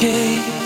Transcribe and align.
okay. 0.00 0.59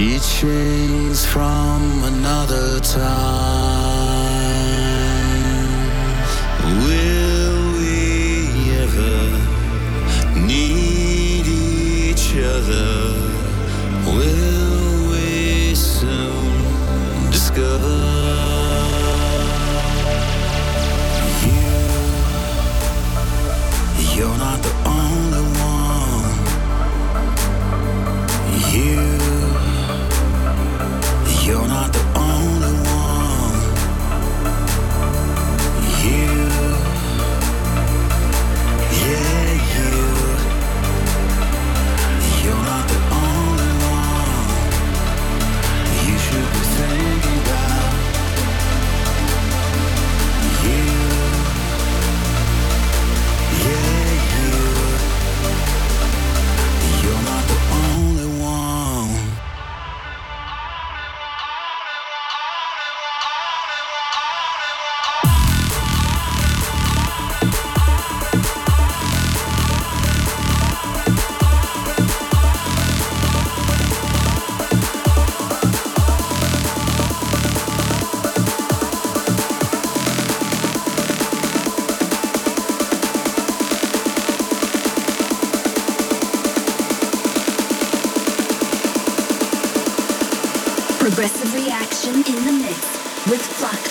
Teachings 0.00 1.26
from 1.26 2.02
another 2.04 2.80
time. 2.80 3.69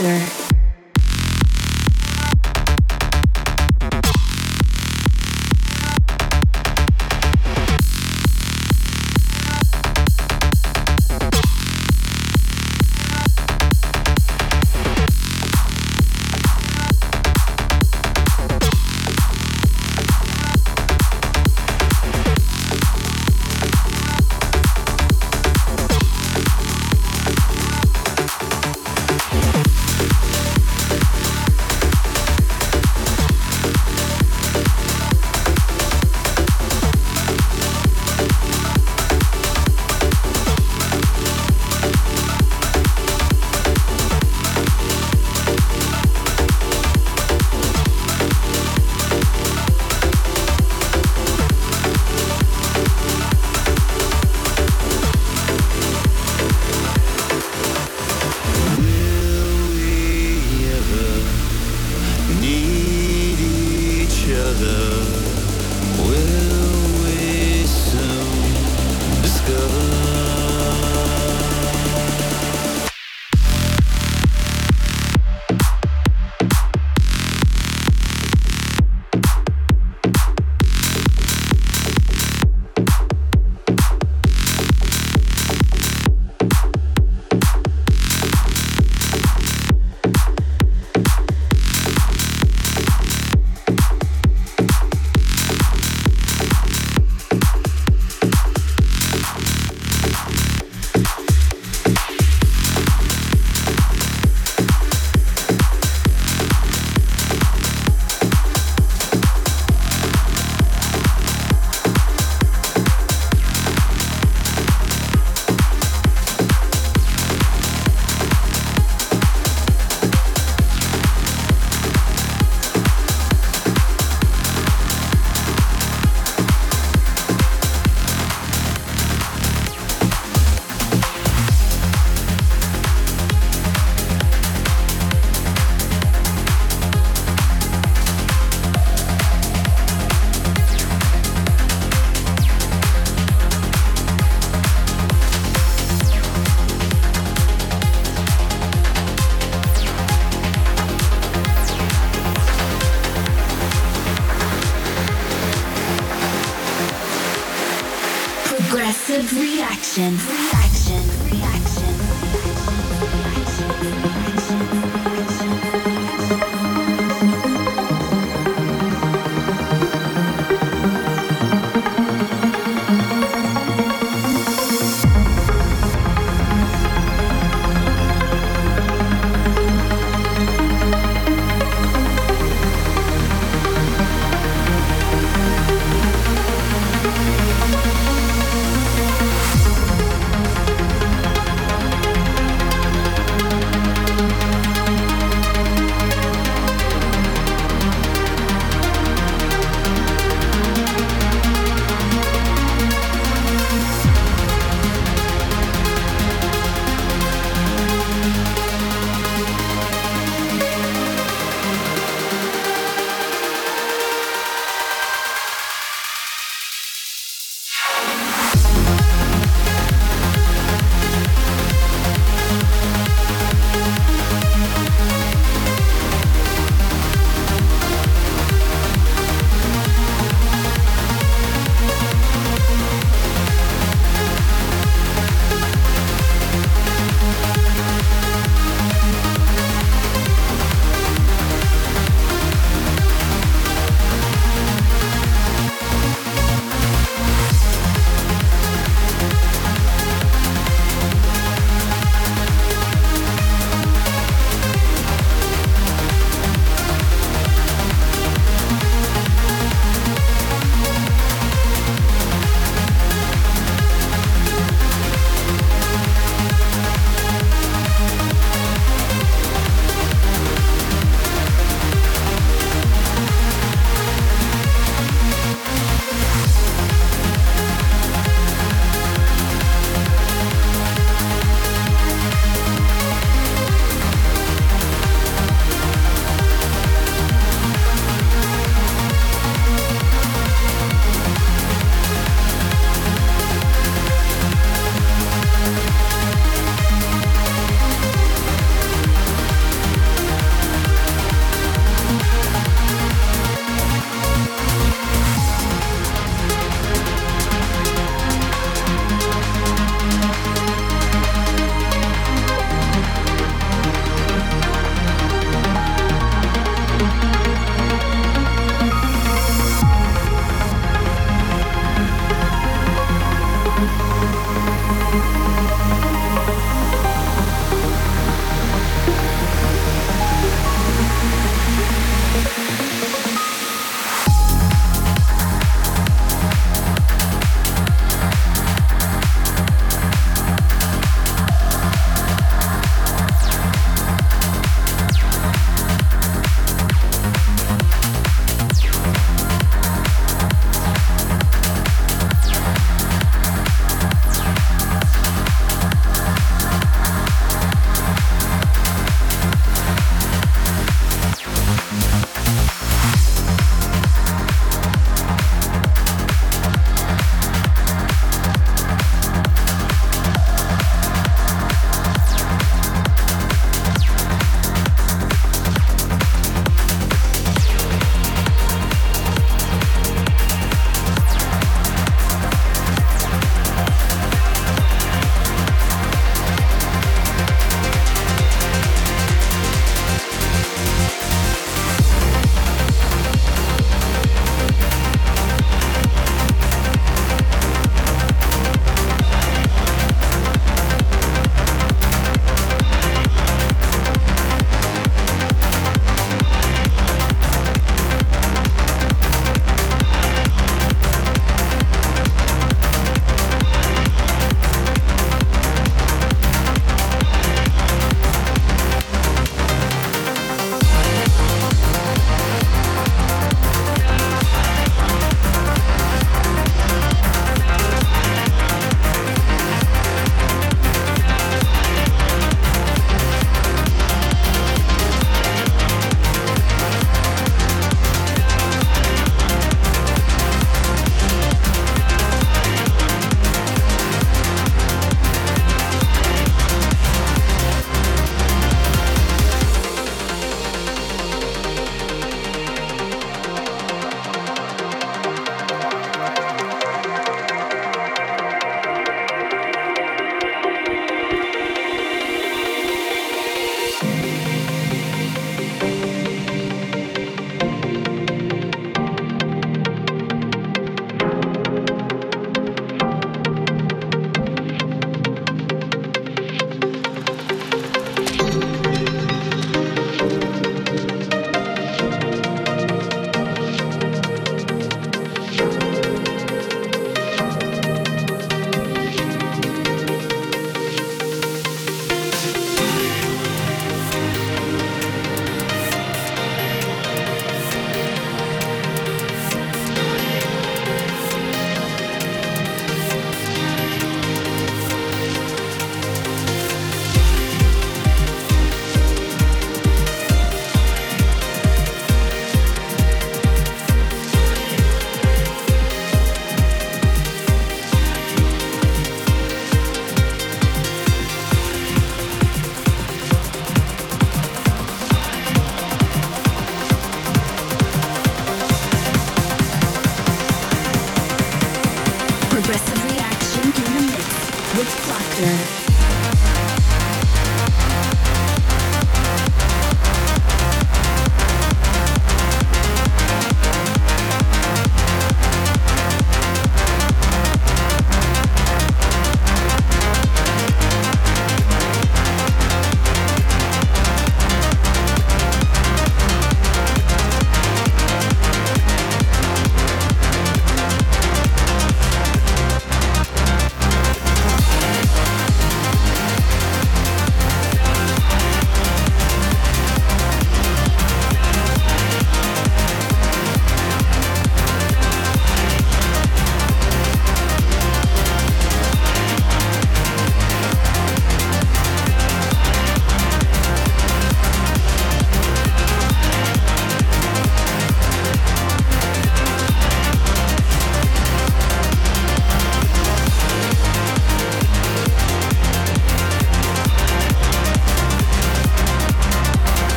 With 0.00 0.47